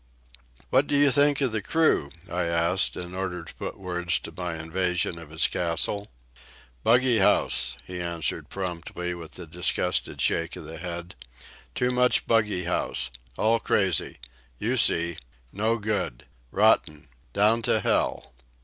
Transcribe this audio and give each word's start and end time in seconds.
"What 0.71 0.87
do 0.87 0.95
you 0.97 1.11
think 1.11 1.41
of 1.41 1.51
the 1.51 1.61
crew?" 1.61 2.09
I 2.27 2.45
asked, 2.45 2.95
in 2.97 3.13
order 3.13 3.43
to 3.43 3.53
put 3.53 3.77
words 3.77 4.17
to 4.21 4.33
my 4.35 4.55
invasion 4.55 5.19
of 5.19 5.29
his 5.29 5.45
castle. 5.45 6.09
"Buggy 6.83 7.19
house," 7.19 7.77
he 7.85 8.01
answered 8.01 8.49
promptly, 8.49 9.13
with 9.13 9.37
a 9.37 9.45
disgusted 9.45 10.19
shake 10.19 10.55
of 10.55 10.63
the 10.63 10.79
head. 10.79 11.13
"Too 11.75 11.91
much 11.91 12.25
buggy 12.25 12.63
house. 12.63 13.11
All 13.37 13.59
crazy. 13.59 14.17
You 14.57 14.75
see. 14.75 15.17
No 15.53 15.77
good. 15.77 16.25
Rotten. 16.49 17.07
Down 17.31 17.61
to 17.61 17.79
hell." 17.81 18.33